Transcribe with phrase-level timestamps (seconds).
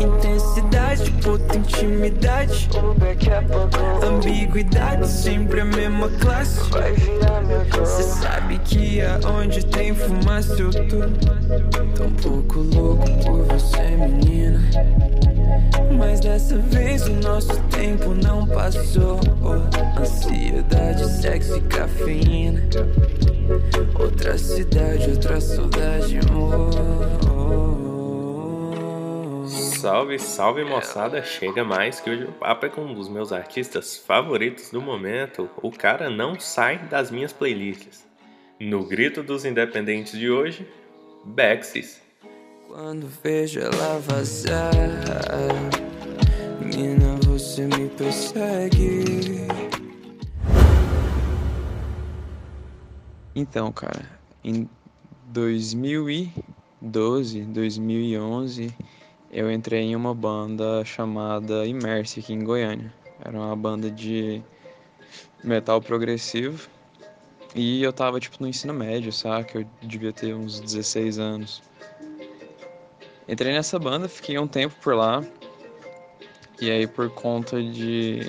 [0.00, 2.68] Intensidade, puta intimidade.
[4.04, 6.60] Ambiguidade, sempre a mesma classe.
[7.84, 10.98] Cê sabe que aonde tem fumaça eu tô.
[11.96, 14.60] Tô um pouco louco por você, menina.
[15.96, 19.20] Mas dessa vez o nosso tempo não passou.
[20.00, 22.62] Ansiedade, sexo e cafeína.
[23.98, 26.91] Outra cidade, outra saudade, amor
[29.82, 33.96] Salve, salve moçada, chega mais que hoje o papo é com um dos meus artistas
[33.96, 35.50] favoritos do momento.
[35.60, 38.06] O cara não sai das minhas playlists.
[38.60, 40.64] No grito dos independentes de hoje,
[41.24, 42.00] Bexis.
[42.68, 44.70] Quando vejo ela vazar,
[46.60, 49.48] mina, você me persegue.
[53.34, 54.08] Então, cara,
[54.44, 54.70] em
[55.32, 58.72] 2012, 2011
[59.32, 62.92] eu entrei em uma banda chamada Immerse aqui em Goiânia.
[63.24, 64.42] Era uma banda de
[65.42, 66.68] metal progressivo.
[67.54, 69.60] E eu tava tipo no ensino médio, saca?
[69.60, 71.62] Eu devia ter uns 16 anos.
[73.26, 75.24] Entrei nessa banda, fiquei um tempo por lá.
[76.60, 78.20] E aí por conta de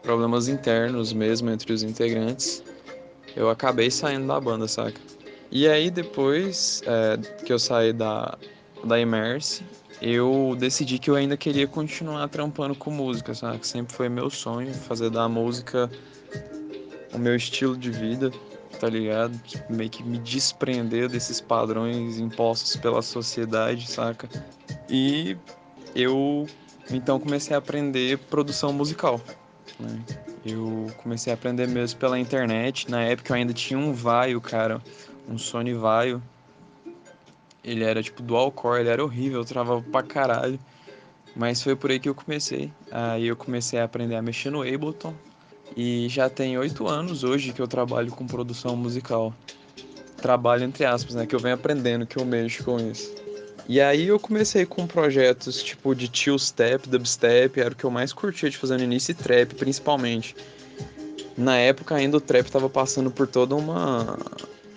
[0.00, 2.62] problemas internos mesmo entre os integrantes,
[3.34, 5.00] eu acabei saindo da banda, saca?
[5.50, 8.38] E aí depois é, que eu saí da,
[8.84, 9.64] da Immerse,
[10.00, 13.66] eu decidi que eu ainda queria continuar trampando com música, sabe?
[13.66, 15.90] Sempre foi meu sonho fazer da música
[17.12, 18.30] o meu estilo de vida,
[18.78, 19.38] tá ligado?
[19.68, 24.28] Meio que me desprender desses padrões impostos pela sociedade, saca?
[24.88, 25.36] E
[25.94, 26.46] eu
[26.90, 29.20] então comecei a aprender produção musical.
[29.80, 30.00] Né?
[30.44, 32.90] Eu comecei a aprender mesmo pela internet.
[32.90, 34.80] Na época eu ainda tinha um Vaio, cara,
[35.28, 36.22] um Sony Vaio
[37.62, 40.58] ele era tipo dual core, ele era horrível, eu travava pra caralho.
[41.36, 42.72] Mas foi por aí que eu comecei.
[42.90, 45.14] Aí eu comecei a aprender a mexer no Ableton.
[45.76, 49.32] E já tem oito anos hoje que eu trabalho com produção musical.
[50.16, 51.26] Trabalho entre aspas, né?
[51.26, 53.14] Que eu venho aprendendo, que eu mexo com isso.
[53.68, 57.90] E aí eu comecei com projetos tipo de chill step, dubstep, era o que eu
[57.90, 60.34] mais curtia de fazer no início, e trap principalmente.
[61.36, 64.18] Na época ainda o trap tava passando por toda uma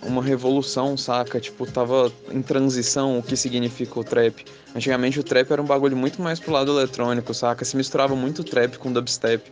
[0.03, 1.39] uma revolução, saca?
[1.39, 4.45] Tipo, tava em transição o que significa o trap.
[4.75, 7.63] Antigamente o trap era um bagulho muito mais pro lado eletrônico, saca?
[7.63, 9.51] Se misturava muito trap com dubstep.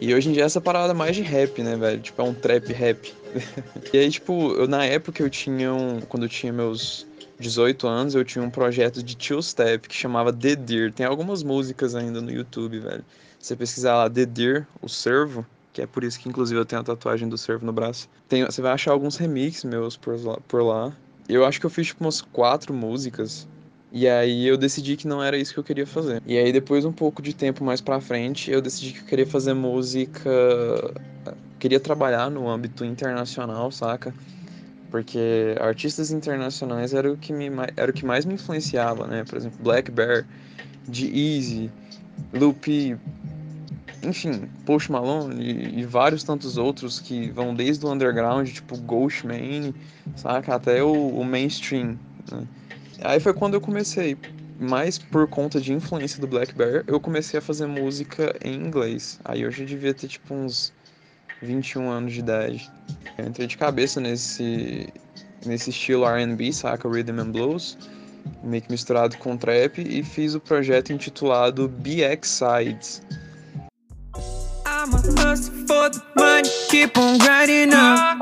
[0.00, 2.00] E hoje em dia essa parada é mais de rap, né, velho?
[2.00, 3.12] Tipo, é um trap rap.
[3.92, 6.00] e aí, tipo, eu, na época eu tinha um.
[6.00, 7.06] Quando eu tinha meus
[7.38, 10.92] 18 anos, eu tinha um projeto de chill step que chamava The Deer.
[10.92, 13.04] Tem algumas músicas ainda no YouTube, velho.
[13.38, 16.64] Se você pesquisar lá The Deer, o servo, que é por isso que inclusive eu
[16.64, 18.08] tenho a tatuagem do servo no braço.
[18.28, 20.92] Tem, você vai achar alguns remixes meus por lá, por lá.
[21.28, 23.46] Eu acho que eu fiz tipo umas quatro músicas.
[23.92, 26.22] E aí eu decidi que não era isso que eu queria fazer.
[26.24, 29.26] E aí depois um pouco de tempo mais pra frente, eu decidi que eu queria
[29.26, 30.30] fazer música,
[31.58, 34.14] queria trabalhar no âmbito internacional, saca?
[34.90, 39.24] Porque artistas internacionais era o que me era o que mais me influenciava, né?
[39.24, 40.26] Por exemplo, Black Bear,
[40.88, 41.70] de Easy,
[42.32, 42.96] Lupe,
[44.02, 49.74] enfim, Post Malone e, e, vários tantos outros que vão desde o underground, tipo Ghostman,
[50.16, 50.54] saca?
[50.54, 51.98] Até o, o mainstream,
[52.30, 52.46] né?
[53.02, 54.16] Aí foi quando eu comecei,
[54.58, 59.18] mais por conta de influência do Black Bear, eu comecei a fazer música em inglês.
[59.24, 60.72] Aí eu já devia ter tipo uns
[61.42, 62.70] 21 anos de idade.
[63.16, 64.92] Eu entrei de cabeça nesse,
[65.46, 66.88] nesse estilo R&B, saca?
[66.88, 67.78] Rhythm and Blues,
[68.44, 73.02] meio que misturado com trap, e fiz o projeto intitulado BX Sides
[75.88, 78.18] the money, keep on grinding up.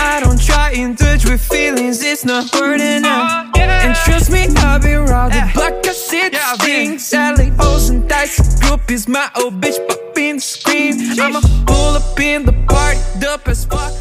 [0.00, 3.56] I don't try and touch with feelings, it's not burning up.
[3.56, 7.06] And trust me, I've been the I the things.
[7.06, 7.52] Sally
[7.90, 10.94] and dice, groupies, my old bitch popping scream.
[11.20, 13.92] I'ma pull up in the party, dope as fuck.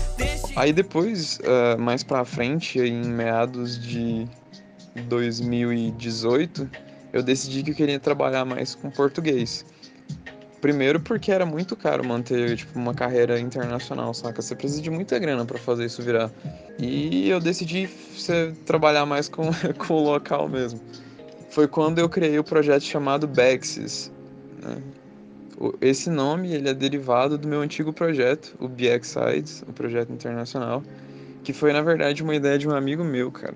[0.55, 4.25] Aí depois, uh, mais pra frente, em meados de
[5.07, 6.69] 2018,
[7.11, 9.65] eu decidi que eu queria trabalhar mais com português.
[10.61, 14.41] Primeiro porque era muito caro manter tipo, uma carreira internacional, saca?
[14.41, 16.31] Você precisa de muita grana para fazer isso virar.
[16.79, 17.89] E eu decidi
[18.65, 20.79] trabalhar mais com, com o local mesmo.
[21.49, 24.11] Foi quando eu criei o projeto chamado Bexis.
[24.61, 24.81] Né?
[25.79, 30.83] Esse nome ele é derivado do meu antigo projeto, o BX Sides, o projeto internacional,
[31.43, 33.55] que foi na verdade uma ideia de um amigo meu, cara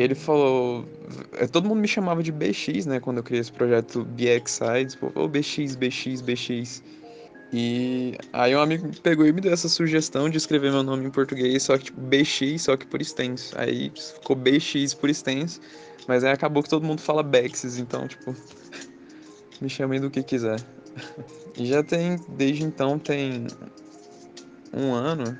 [0.00, 0.84] ele falou.
[1.32, 3.00] É, todo mundo me chamava de BX, né?
[3.00, 4.98] Quando eu criei esse projeto BX Sides.
[5.14, 6.82] Ô, BX, BX, BX.
[7.52, 11.10] E aí um amigo pegou e me deu essa sugestão de escrever meu nome em
[11.10, 13.54] português, só que tipo BX, só que por extenso.
[13.56, 15.60] Aí ficou BX por extenso.
[16.06, 18.34] Mas aí acabou que todo mundo fala Bexes, então, tipo,
[19.60, 20.60] me chamem do que quiser.
[21.56, 23.46] E já tem, desde então, tem
[24.76, 25.38] um ano,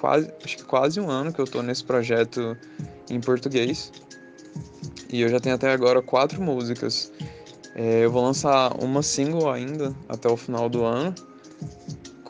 [0.00, 2.56] quase, acho que quase um ano que eu tô nesse projeto
[3.10, 3.92] em português.
[5.12, 7.12] E eu já tenho até agora quatro músicas.
[7.74, 11.14] É, eu vou lançar uma single ainda até o final do ano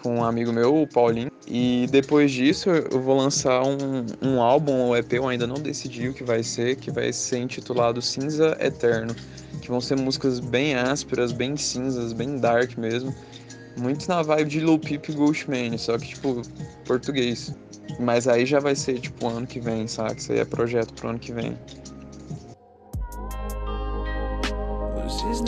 [0.02, 1.31] com um amigo meu, o Paulinho.
[1.46, 6.08] E depois disso eu vou lançar um, um álbum ou EP, eu ainda não decidi
[6.08, 9.14] o que vai ser, que vai ser intitulado Cinza Eterno.
[9.61, 13.14] Que vão ser músicas bem ásperas, bem cinzas, bem dark mesmo.
[13.76, 16.43] Muito na vibe de Lil Peep Ghostman, só que tipo,
[16.84, 17.55] português.
[17.99, 20.17] Mas aí já vai ser tipo ano que vem, saca?
[20.17, 21.56] Isso aí é projeto pro ano que vem.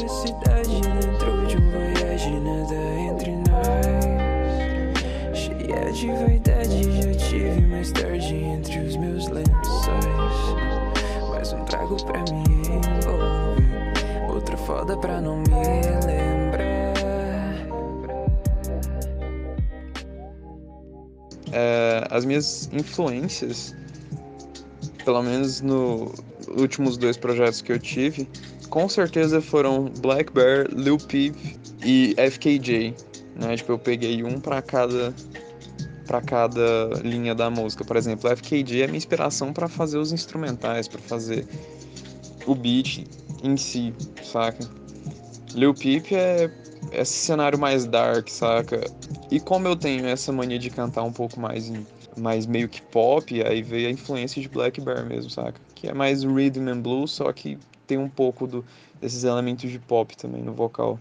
[0.09, 3.73] Cidade dentro de um voyage, nada entre nós.
[5.35, 6.07] Cheia de
[7.01, 10.63] já tive mais tarde entre os meus lençóis.
[11.55, 12.25] Um trago pra
[14.33, 16.12] outra foda pra não me lembrar.
[22.13, 23.75] As minhas influências,
[25.03, 26.13] pelo menos nos
[26.49, 28.29] últimos dois projetos que eu tive,
[28.69, 31.35] com certeza foram Black Bear, Lil Peep
[31.83, 32.95] e FKJ.
[33.37, 33.57] Né?
[33.57, 35.15] Tipo, eu peguei um para cada
[36.07, 37.85] para cada linha da música.
[37.85, 41.47] Por exemplo, FKJ é minha inspiração para fazer os instrumentais, para fazer
[42.47, 43.07] o beat
[43.43, 44.69] em si, saca?
[45.55, 46.51] Lil Peep é
[46.93, 48.81] esse cenário mais dark, saca?
[49.31, 51.87] E como eu tenho essa mania de cantar um pouco mais em
[52.17, 55.61] mais meio que pop, aí veio a influência de Black Bear mesmo, saca?
[55.75, 58.65] Que é mais rhythm and blues, só que tem um pouco do,
[59.01, 60.99] desses elementos de pop também no vocal.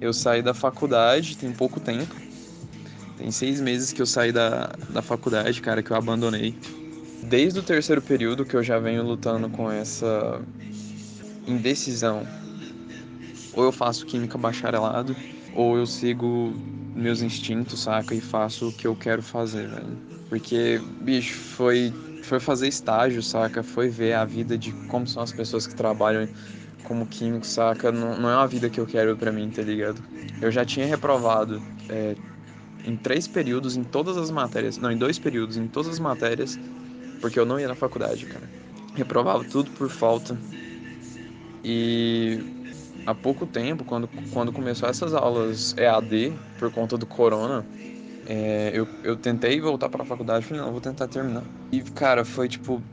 [0.00, 2.14] Eu saí da faculdade tem pouco tempo.
[3.16, 6.54] Tem seis meses que eu saí da, da faculdade, cara, que eu abandonei.
[7.22, 10.42] Desde o terceiro período que eu já venho lutando com essa
[11.46, 12.26] indecisão.
[13.54, 15.14] Ou eu faço química bacharelado,
[15.54, 16.60] ou eu sigo
[16.94, 18.14] meus instintos, saca?
[18.14, 20.00] E faço o que eu quero fazer, velho.
[20.28, 23.62] Porque, bicho, foi, foi fazer estágio, saca?
[23.62, 26.28] Foi ver a vida de como são as pessoas que trabalham
[26.82, 27.92] como químico, saca?
[27.92, 30.04] Não, não é uma vida que eu quero pra mim, tá ligado?
[30.40, 32.16] Eu já tinha reprovado é,
[32.84, 34.78] em três períodos, em todas as matérias.
[34.78, 36.58] Não, em dois períodos, em todas as matérias,
[37.20, 38.52] porque eu não ia na faculdade, cara.
[38.94, 40.42] Reprovava tudo por falta.
[41.62, 42.44] E
[43.04, 47.68] há pouco tempo, quando, quando começou essas aulas EAD, por conta do corona,
[48.26, 51.50] é, eu, eu tentei voltar para a faculdade, falei, não, vou tentar terminar.
[51.72, 52.86] E, cara, foi tipo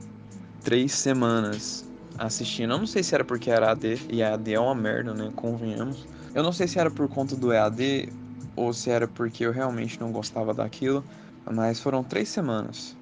[0.64, 2.74] três semanas assistindo.
[2.74, 5.32] Eu não sei se era porque era AD, e EAD é uma merda, né?
[5.36, 6.08] Convenhamos.
[6.34, 8.14] Eu não sei se era por conta do EAD
[8.56, 11.08] ou se era porque eu realmente não gostava daquilo,
[11.46, 12.98] mas foram três semanas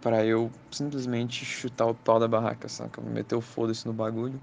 [0.00, 3.00] para eu simplesmente chutar o pau da barraca, saca?
[3.02, 4.42] Meter o foda-se no bagulho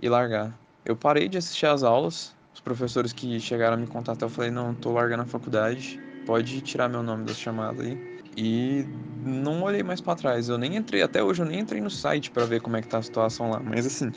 [0.00, 0.61] e largar.
[0.84, 2.34] Eu parei de assistir às aulas.
[2.54, 6.60] Os professores que chegaram a me contatar, eu falei: não, tô largando a faculdade, pode
[6.60, 7.98] tirar meu nome da chamada aí.
[8.36, 8.84] E
[9.24, 10.48] não olhei mais para trás.
[10.48, 12.88] Eu nem entrei, até hoje eu nem entrei no site para ver como é que
[12.88, 13.60] tá a situação lá.
[13.60, 14.10] Mas assim,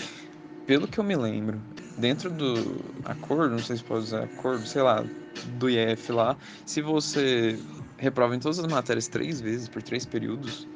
[0.66, 1.62] pelo que eu me lembro,
[1.98, 5.04] dentro do acordo, não sei se pode usar acordo, sei lá,
[5.44, 7.60] do IF lá, se você
[7.98, 10.68] reprova em todas as matérias três vezes por três períodos,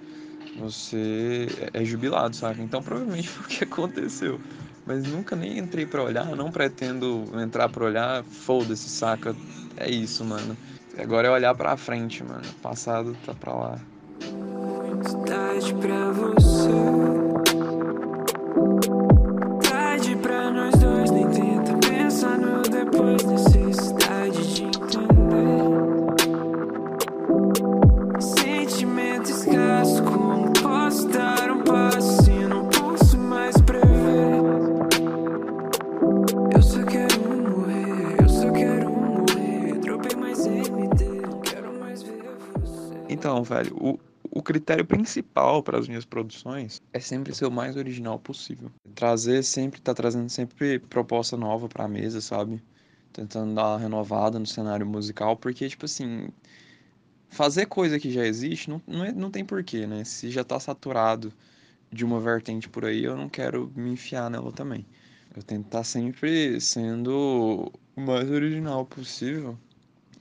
[0.56, 2.62] você é jubilado, saca?
[2.62, 4.40] Então provavelmente foi o que aconteceu.
[4.90, 9.36] Mas nunca nem entrei pra olhar, não pretendo entrar pra olhar, foda-se, saca?
[9.78, 10.58] É isso, mano.
[10.98, 12.42] Agora é olhar pra frente, mano.
[12.42, 13.80] O passado tá pra lá.
[15.28, 17.09] Tarde pra você.
[43.10, 44.00] Então, velho, o,
[44.32, 48.72] o critério principal para as minhas produções é sempre ser o mais original possível.
[48.94, 52.62] Trazer sempre, tá trazendo sempre proposta nova pra mesa, sabe?
[53.12, 56.30] Tentando dar uma renovada no cenário musical, porque, tipo assim,
[57.30, 60.04] fazer coisa que já existe não, não, é- não tem porquê, né?
[60.04, 61.34] Se já tá saturado
[61.92, 64.86] de uma vertente por aí, eu não quero me enfiar nela também.
[65.36, 69.58] Eu tento estar sempre sendo o mais original possível.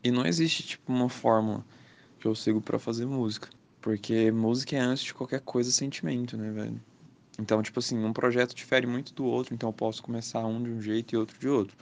[0.05, 1.65] E não existe, tipo, uma fórmula
[2.19, 3.49] que eu sigo pra fazer música.
[3.81, 6.81] Porque música é antes de qualquer coisa sentimento, né, velho?
[7.39, 10.71] Então, tipo assim, um projeto difere muito do outro, então eu posso começar um de
[10.71, 11.77] um jeito e outro de outro.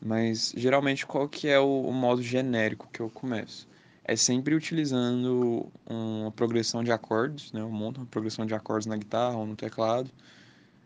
[0.00, 3.68] Mas geralmente qual que é o, o modo genérico que eu começo?
[4.08, 7.60] é sempre utilizando uma progressão de acordes, né?
[7.60, 10.10] Eu monto uma progressão de acordes na guitarra ou no teclado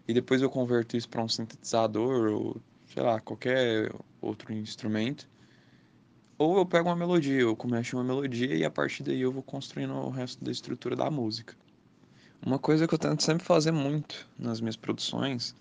[0.08, 2.60] e depois eu converto isso para um sintetizador ou
[2.92, 5.28] sei lá, qualquer outro instrumento.
[6.42, 9.44] Ou eu pego uma melodia, eu começo uma melodia e a partir daí eu vou
[9.44, 11.54] construindo o resto da estrutura da música.
[12.44, 15.54] Uma coisa que eu tento sempre fazer muito nas minhas produções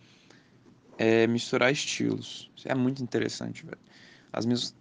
[0.97, 2.49] é misturar estilos.
[2.57, 3.77] Isso é muito interessante, velho.
[4.33, 4.75] As minhas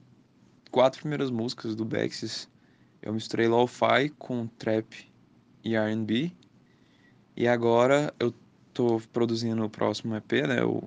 [0.71, 2.49] quatro primeiras músicas do Bexis,
[3.03, 5.07] eu misturei lo-fi com trap
[5.63, 6.33] e R&B.
[7.37, 8.33] E agora eu
[8.73, 10.83] tô produzindo o próximo EP, né, o,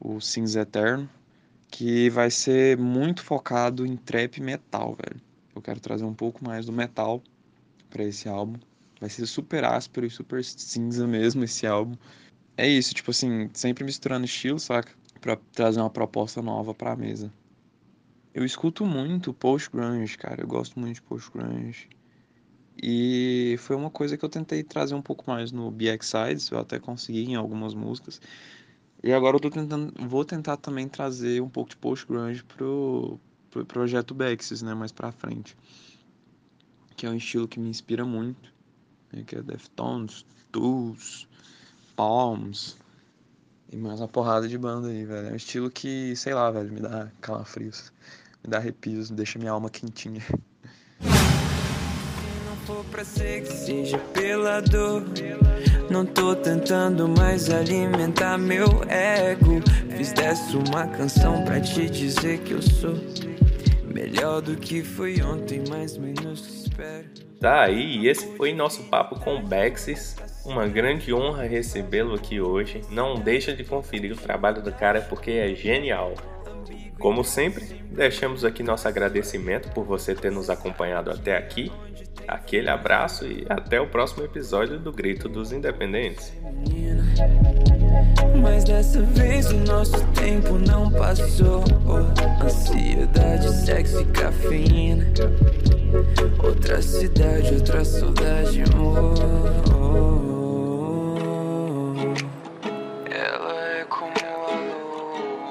[0.00, 1.08] o Cinza Eterno,
[1.68, 5.20] que vai ser muito focado em trap metal, velho.
[5.54, 7.22] Eu quero trazer um pouco mais do metal
[7.90, 8.58] para esse álbum.
[9.00, 11.96] Vai ser super áspero e super cinza mesmo esse álbum.
[12.56, 14.92] É isso, tipo assim, sempre misturando estilos, saca?
[15.20, 17.32] Pra trazer uma proposta nova pra mesa.
[18.32, 20.42] Eu escuto muito post-grunge, cara.
[20.42, 21.88] Eu gosto muito de post-grunge.
[22.82, 26.58] E foi uma coisa que eu tentei trazer um pouco mais no BX Sides, eu
[26.58, 28.20] até consegui em algumas músicas.
[29.06, 33.20] E agora eu tô tentando, vou tentar também trazer um pouco de post-grunge pro,
[33.52, 35.56] pro projeto Bexis, né, mais pra frente.
[36.96, 38.52] Que é um estilo que me inspira muito,
[39.12, 41.28] né, que é Deftones, Tools,
[41.94, 42.76] Palms
[43.72, 45.28] e mais uma porrada de banda aí, velho.
[45.28, 47.92] É um estilo que, sei lá, velho, me dá calafrios,
[48.42, 50.20] me dá arrepios, deixa minha alma quentinha.
[52.66, 55.04] For pra ser que seja pela dor.
[55.88, 59.62] Não tô tentando mais alimentar meu ego.
[59.96, 62.96] Fiz dessa uma canção pra te dizer que eu sou
[63.84, 67.06] melhor do que foi ontem, mais menos espero.
[67.40, 70.16] Tá aí, esse foi nosso papo com Bexis.
[70.44, 72.80] Uma grande honra recebê-lo aqui hoje.
[72.90, 76.14] Não deixa de conferir o trabalho do cara porque é genial.
[76.98, 81.70] Como sempre, deixamos aqui nosso agradecimento por você ter nos acompanhado até aqui
[82.28, 86.32] Aquele abraço e até o próximo episódio do Grito dos Independentes.
[88.42, 91.64] Mas dessa vez o nosso tempo não passou.
[92.42, 95.06] Ansiedade, sexo e cafeína.
[96.42, 99.14] Outra cidade, outra saudade, amor.
[103.10, 104.50] Ela é como a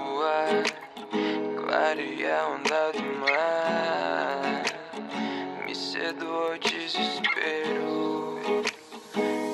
[0.04, 0.64] lua,
[1.58, 4.65] clara e a onda do mar.
[5.76, 8.40] Me seduz desespero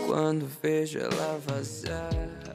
[0.06, 2.50] quando vejo ela vazar.